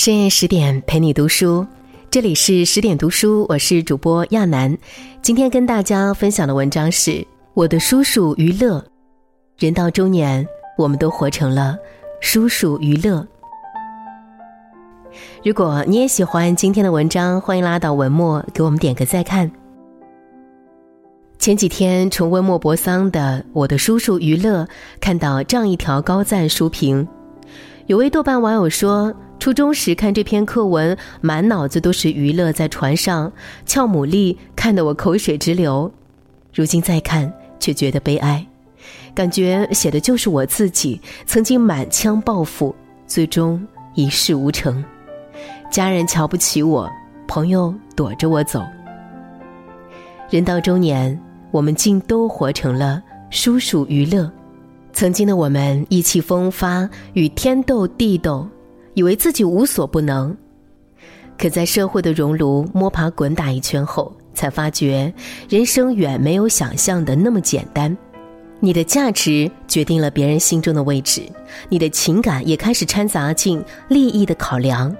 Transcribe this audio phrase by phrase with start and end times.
[0.00, 1.66] 深夜十点陪你读书，
[2.10, 4.74] 这里是十点读书，我是主播亚楠。
[5.20, 7.10] 今天跟大家分享的文章是
[7.52, 8.78] 《我的叔叔于乐》。
[9.58, 11.76] 人到中年，我们都活成了
[12.22, 13.28] 叔叔于乐。
[15.44, 19.52] 如果你也喜欢今天的文章，欢迎拉到文末给我们点个再看。
[21.38, 24.64] 前几天重温莫泊桑的《我的叔叔于乐》，
[24.98, 27.06] 看到这样一条高赞书评，
[27.84, 29.14] 有位豆瓣网友说。
[29.40, 33.32] 初中时看这篇课文，满脑子都是娱乐，在船上
[33.64, 35.90] 翘牡蛎，看得我口水直流。
[36.52, 38.46] 如今再看，却觉得悲哀，
[39.14, 42.76] 感觉写的就是我自己，曾经满腔抱负，
[43.06, 44.84] 最终一事无成。
[45.70, 46.86] 家人瞧不起我，
[47.26, 48.62] 朋友躲着我走。
[50.28, 51.18] 人到中年，
[51.50, 54.30] 我们竟都活成了叔叔娱乐。
[54.92, 58.46] 曾经的我们意气风发，与天斗地斗。
[59.00, 60.36] 以为自己无所不能，
[61.38, 65.10] 可在社会的熔炉摸爬滚打一圈后，才发觉
[65.48, 67.96] 人生远没有想象的那么简单。
[68.58, 71.22] 你的价值决定了别人心中的位置，
[71.70, 74.94] 你的情感也开始掺杂进利益的考量。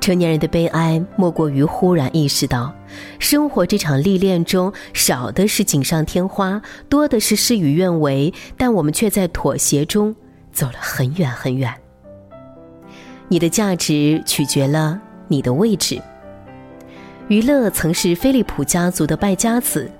[0.00, 2.74] 成年人的悲哀，莫过于忽然意识到，
[3.20, 10.12] 生活这场历练中，少的是锦上添花，多的是事与愿违，但我们却在妥协中
[10.52, 11.72] 走了很远很远。
[13.28, 14.98] 你的价值取决了
[15.28, 16.00] 你的位置。
[17.28, 19.90] 于勒曾是菲利普家族的败家子，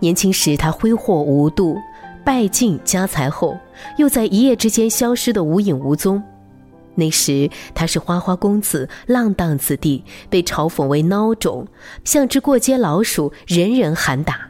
[0.00, 1.76] 年轻时他挥霍无度，
[2.24, 3.58] 败尽家财后，
[3.98, 6.22] 又在一夜之间消失的无影无踪。
[6.94, 11.66] 那时他是花花公子、浪荡子弟，被嘲讽为孬种，
[12.04, 14.48] 像只过街老鼠，人人喊打。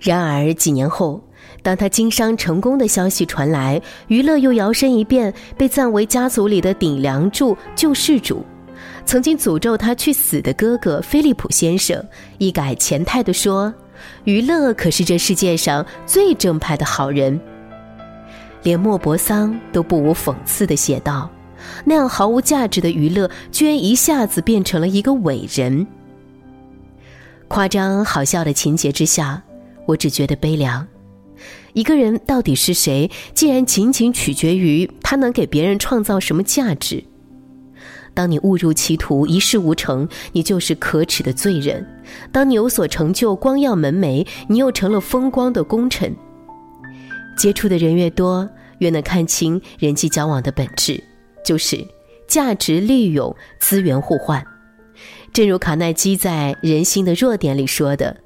[0.00, 1.22] 然而几年后。
[1.62, 8.44] 当他经商成功的消息传来，娱乐又摇身一变，被赞为家族里的顶梁柱、救世主。
[9.04, 12.04] 曾经诅咒他去死的哥哥菲利普先生，
[12.38, 13.72] 一改前态的说
[14.24, 17.40] ：“娱乐可是这世界上最正派的好人。”
[18.62, 21.30] 连莫泊桑都不无讽刺的写道
[21.84, 25.86] ：“那样毫无价值的娱乐，居然一下子变成了一个伟人。”
[27.48, 29.40] 夸张好笑的情节之下，
[29.86, 30.84] 我只觉得悲凉。
[31.76, 37.04] 一个人到底是谁，竟然仅仅取决于他能给别人创造什么价值。
[38.14, 41.84] 当你误入歧途，一事无成，你就是可耻的罪人；
[42.32, 46.16] 当你有所成就，光耀门楣，你又成了风光的功臣。
[47.36, 48.48] 接触的人越多，
[48.78, 50.98] 越能看清人际交往的本质，
[51.44, 51.86] 就是
[52.26, 54.42] 价值利用、资源互换。
[55.30, 58.16] 正如卡耐基在《人性的弱点》里说的。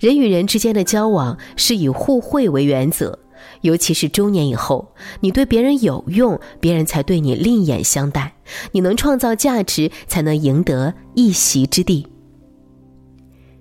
[0.00, 3.18] 人与人之间的交往是以互惠为原则，
[3.62, 8.34] 尤其是中年以后，你对别人有用，别人才对你另眼相待。
[8.72, 12.06] 你能创造价值，才能赢得一席之地。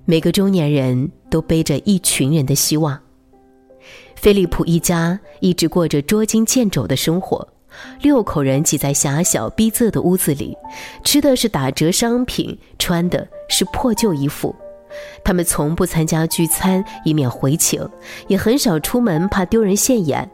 [0.05, 2.99] 每个中年人都背着一群人的希望。
[4.15, 7.47] 菲利普一家一直过着捉襟见肘的生活，
[8.01, 10.55] 六口人挤在狭小逼仄的屋子里，
[11.03, 14.53] 吃的是打折商品，穿的是破旧衣服。
[15.23, 17.87] 他们从不参加聚餐，以免回请，
[18.27, 20.29] 也很少出门，怕丢人现眼。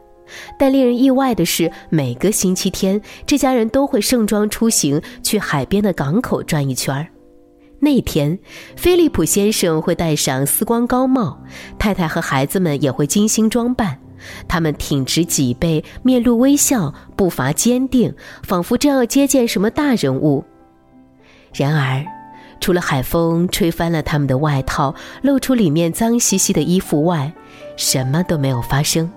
[0.59, 7.07] 但令人意外的是，每个星期天，这家人都会盛装出行，去海边的港口转一圈儿。
[7.79, 8.37] 那天，
[8.75, 11.39] 菲利普先生会戴上丝光高帽，
[11.79, 13.97] 太太和孩子们也会精心装扮。
[14.47, 18.13] 他们挺直脊背，面露微笑，步伐坚定，
[18.43, 20.43] 仿佛正要接见什么大人物。
[21.53, 22.16] 然而。
[22.67, 27.31] 除了海风吹翻了他们的外套，露出里面脏兮兮的衣服外，
[27.77, 29.09] 什么都没有发生。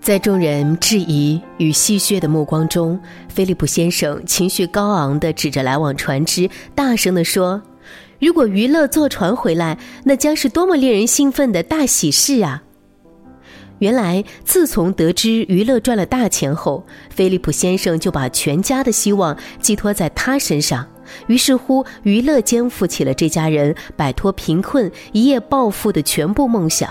[0.00, 7.60] 在众人质疑与戏谑的目光中，菲利普先生情绪高昂地指着来往船只，大声地说
[8.18, 12.62] ：“如果娱乐坐船回来，那将是多么令人兴奋的大喜事啊！”
[13.80, 20.88] 原来，自从得知娱乐赚了大钱后，菲利普先生就把全家的希望寄托在他身上。
[21.26, 26.90] 于是乎，娱乐肩负起了这家人摆脱贫困、一夜暴富的全部梦想。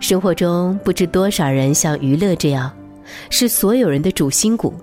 [0.00, 2.72] 生活中不知多少人像娱乐这样，
[3.30, 4.74] 是所有人的主心骨。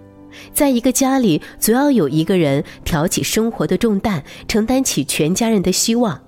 [0.53, 6.19] 在一个家里，总要有一个人挑起生活的重担，承担起全家人的希望。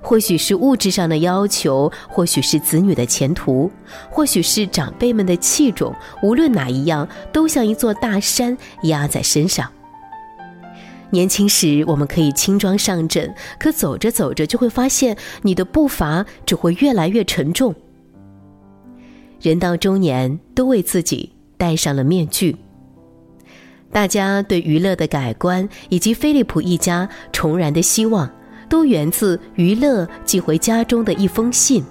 [0.00, 3.70] 或许是物质上的要求，或许是子女的前途，
[4.10, 5.94] 或许是长辈们的器重。
[6.22, 9.70] 无论哪一样，都像一座大山压在身上。
[11.10, 17.74] 年轻时，我们可以轻装上阵，可走着走着，就会发现你的步伐只会越来越沉重。
[19.40, 22.56] 人到中年，都为自己戴上了面具。
[23.90, 28.30] 大家对娱乐的改观，以及菲利普一家重燃的希望，
[28.68, 31.82] 都源自娱乐寄回家中的一封信。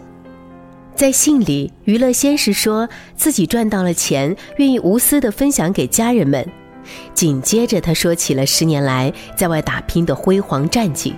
[0.94, 6.48] 在信里，娱乐先是说自己赚到了钱，愿意无私的分享给家人们。
[7.14, 11.14] 紧接着，他说起了十年来在外打拼的辉煌战绩。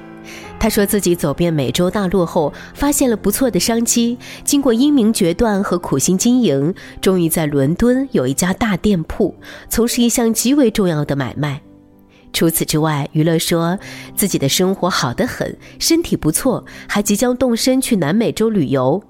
[0.60, 4.18] 他说自己走遍美洲大陆后，发现了不错的商机。
[4.44, 9.34] 经过英明决断和苦心经营，终于在伦敦有一家大店铺，
[9.70, 11.62] 从事一项极为重要的买卖。
[12.34, 13.80] 除此之外，娱乐说
[14.16, 19.02] 自己的生活好得很，身体不错，还即将动身去南美洲旅游。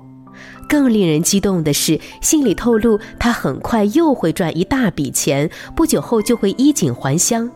[0.70, 7.52] 更令人激动的是，信里透露他很快又会赚一大笔钱，不久后就会衣锦还乡。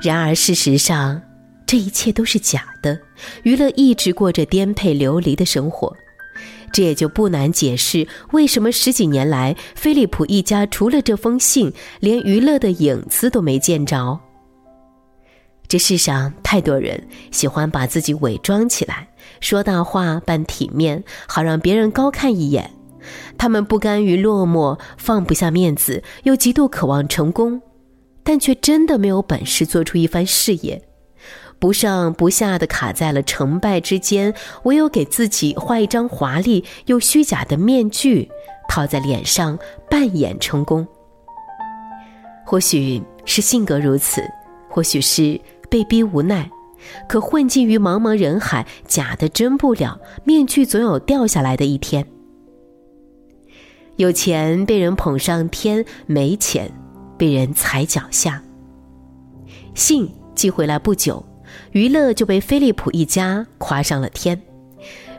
[0.00, 1.20] 然而，事实上。
[1.66, 2.98] 这一切都是假的，
[3.42, 5.94] 娱乐一直过着颠沛流离的生活，
[6.72, 11.70] 这也就不难解释为什么十几年来，菲利普一家除了这封信，
[12.00, 14.18] 连娱乐的影子都没见着。
[15.68, 19.08] 这世上太多人喜欢把自己伪装起来，
[19.40, 22.70] 说大话扮体面，好让别人高看一眼。
[23.36, 27.60] 他们不甘于落寞，放不下面子，又极度渴望成功，
[28.22, 30.82] 但却真的没有本事做出一番事业。
[31.58, 34.32] 不上不下的卡在了成败之间，
[34.62, 38.30] 唯有给自己画一张华丽又虚假的面具，
[38.68, 39.58] 套在脸上
[39.90, 40.86] 扮演成功。
[42.46, 44.22] 或许是性格如此，
[44.70, 46.50] 或许是被逼无奈，
[47.08, 52.06] 可混迹于茫茫人海，假的真不了，面具总有掉下来的一天。
[53.96, 56.70] 有钱被人捧上天，没钱
[57.16, 58.42] 被人踩脚下。
[59.74, 61.24] 信寄回来不久。
[61.72, 64.40] 娱乐就被菲利普一家夸上了天。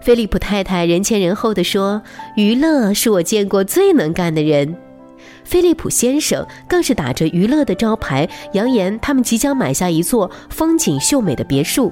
[0.01, 2.01] 菲利普太太人前人后的说
[2.37, 4.77] ：“娱乐是我见过最能干的人。”
[5.49, 11.91] 菲利普先生更是打着娱乐的招牌，扬言他们即将买下一座风景秀美的别墅。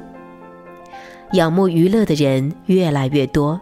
[1.31, 3.59] 仰慕娱乐的人越来越多，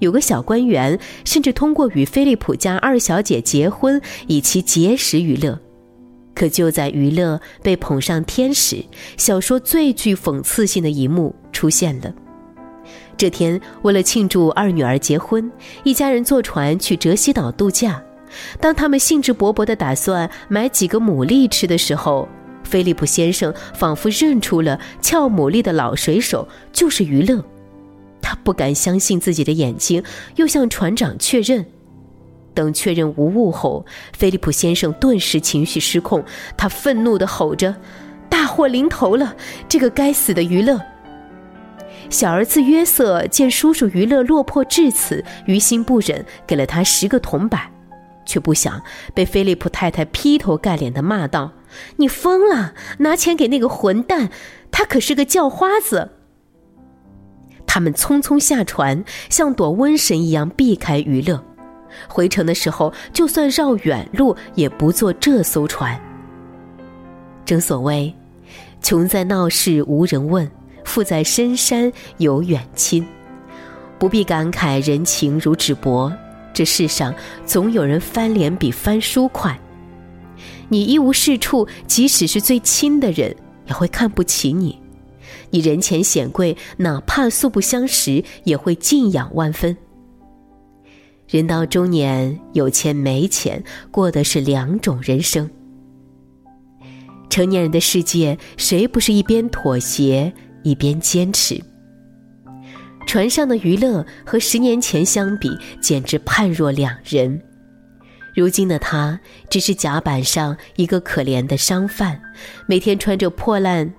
[0.00, 5.58] 有个小官员甚至通过与菲利普家二小姐结婚，以其结识娱乐。
[6.34, 8.84] 可就在娱乐被捧上天时，
[9.16, 12.12] 小说最具讽刺性的一幕出现了。
[13.16, 15.50] 这天，为了庆祝二女儿结婚，
[15.82, 18.02] 一家人坐船去泽西岛度假。
[18.60, 22.28] 当他们兴致勃勃地打算买几个牡蛎吃的时候，
[22.64, 27.44] 菲利普先生仿佛认出了撬牡蛎的老水手就是娱乐。
[28.22, 30.02] 他不敢相信自己的眼睛，
[30.36, 31.64] 又向船长确认。
[32.52, 36.22] 等确认无误后，菲利普先生顿时情绪失控，
[36.56, 37.74] 他愤怒地吼着
[38.28, 39.34] ：“大祸临头了！
[39.68, 40.80] 这个该死的娱乐！”
[42.10, 47.62] 小儿子约瑟见叔叔娱乐落魄至此，于心不忍，给了他十个铜板，
[48.24, 48.82] 却不想
[49.14, 51.52] 被菲利普太太劈头盖脸的骂道
[51.96, 52.74] ：“你疯了！
[52.98, 54.30] 拿钱给那个混蛋，
[54.70, 56.10] 他可是个叫花子！”
[57.66, 61.44] 他们匆匆下船，像躲瘟神一样避开娱乐。
[62.08, 66.00] 回城的时候，就算绕远路，也不坐这艘船。
[67.44, 68.14] 正所谓，
[68.80, 70.48] 穷在闹市无人问，
[70.84, 73.06] 富在深山有远亲。
[73.98, 76.12] 不必感慨人情如纸薄，
[76.60, 77.14] 这世上
[77.46, 79.58] 总有人翻脸比翻书快。
[80.68, 83.34] 你一无是处，即使是最亲的人，
[83.66, 84.78] 也会看不起你；
[85.48, 89.74] 你人前显贵，哪怕素不相识，也会敬仰万分。
[91.28, 95.48] 人到中年，有钱没钱，过的是两种人生。
[97.30, 100.30] 成年人的世界，谁不是一边妥协
[100.62, 101.58] 一边坚持？
[103.10, 105.50] 船上的娱乐和十年前相比，
[105.80, 107.42] 简直判若两人。
[108.36, 112.22] 如今的他，只是甲板上一个可怜的商贩，
[112.68, 113.92] 每天穿着破烂。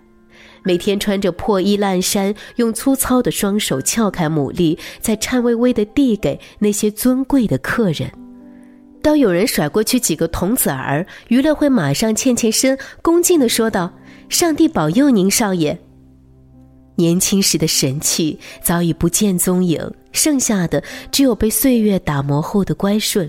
[0.64, 8.10] 每天穿着破衣烂衫，用粗糙的双手撬开牡蛎，再颤巍巍地递给那些尊贵的客人。
[9.02, 13.92] 当有人甩过去几个童子儿，娱乐会马上欠欠身，恭敬地说道
[14.30, 15.78] ：“上帝保佑您，少爷。”
[17.02, 23.28] 年轻时的神气早已不见踪影，剩下的只有被岁月打磨后的乖顺。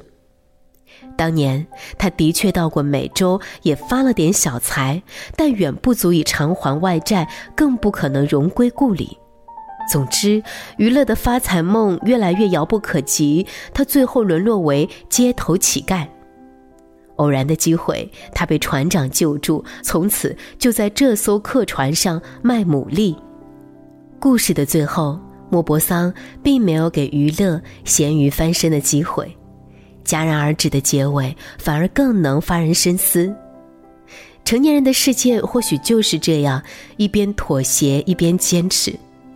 [1.16, 5.02] 当年他的确到过美洲，也发了点小财，
[5.36, 7.26] 但远不足以偿还外债，
[7.56, 9.16] 更不可能荣归故里。
[9.90, 10.42] 总之，
[10.76, 16.06] 娱乐的发财梦越来越遥不可及，他最后沦落为街头乞丐。
[17.16, 23.16] 偶然的机会，他被船长救助，从此就在这艘客船上卖牡蛎。
[24.22, 25.18] 故事的最后，
[25.50, 26.14] 莫泊桑
[26.44, 29.36] 并没有给娱乐咸鱼翻身的机会。
[30.04, 33.34] 戛然而止的结尾，反而更能发人深思。
[34.44, 36.62] 成年人的世界或许就是这样：
[36.98, 38.94] 一边妥协，一边坚持。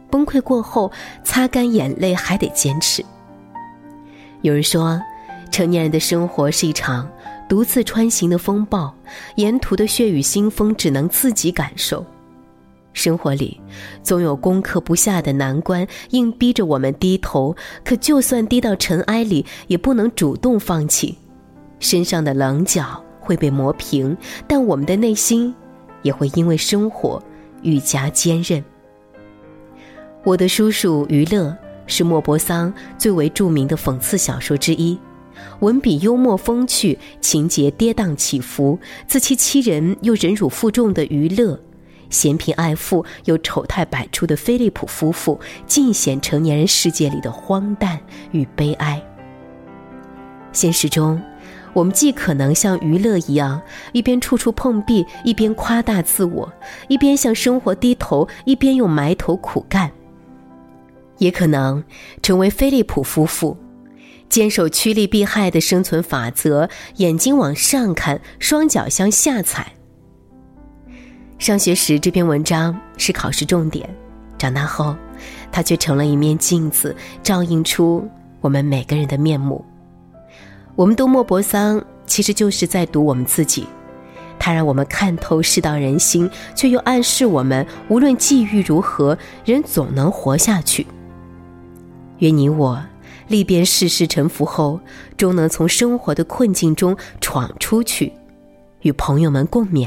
[0.09, 0.89] 崩溃过后，
[1.25, 3.05] 擦干眼泪，还得坚持。
[4.43, 5.03] 有人说，
[5.51, 7.11] 成年人的生活是一场
[7.49, 8.95] 独自穿行的风暴，
[9.35, 12.07] 沿途的血雨腥风只能自己感受。
[12.97, 13.61] 生活里，
[14.03, 17.55] 总有攻克不下的难关，硬逼着我们低头。
[17.85, 21.17] 可就算低到尘埃里，也不能主动放弃。
[21.79, 24.17] 身上的棱角会被磨平，
[24.49, 25.55] 但我们的内心，
[26.01, 27.23] 也会因为生活
[27.63, 28.65] 愈加坚韧。
[30.25, 31.55] 我的叔叔于勒
[31.87, 34.99] 是莫泊桑最为著名的讽刺小说之一，
[35.61, 41.61] 文笔幽默风趣，情节跌宕起伏，自欺欺人又忍辱负重的于勒。
[42.11, 47.99] 嫌贫爱富又丑态百出的菲利普夫妇，尽显成年人世界里的荒诞
[48.33, 49.03] 与悲哀。
[50.53, 51.21] 现实中，
[51.75, 53.61] 我们既可能像娱乐一样，
[53.93, 56.51] 一边处处碰壁，一边夸大自我，
[56.89, 59.91] 一边向生活低头，一边又埋头苦干；
[61.19, 61.85] 也可能
[62.23, 63.59] 成为菲利普夫妇，
[64.31, 69.76] 坚守趋利避害的生存法则，眼睛往上看，双脚向下踩。
[71.39, 73.87] 上学时，这篇文章是考试重点；
[74.39, 74.97] 长大后，
[75.53, 78.09] 它却成了一面镜子，照映出
[78.41, 79.63] 我们每个人的面目。
[80.75, 83.67] 我们读莫泊桑，其实就是在读我们自己。
[84.39, 90.87] 他让我们看透世道人心，却又暗示我们，无论际遇如何，人总能活下去。
[92.19, 92.83] 愿你我
[93.29, 94.81] 历遍世事沉浮后，
[95.19, 98.13] 终能从生活的困境中闯出去，
[98.83, 99.87] 与朋友们共勉。